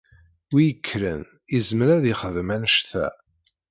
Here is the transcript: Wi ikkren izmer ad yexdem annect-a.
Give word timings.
Wi 0.53 0.63
ikkren 0.71 1.21
izmer 1.57 1.89
ad 1.95 2.03
yexdem 2.07 2.49
annect-a. 2.55 3.05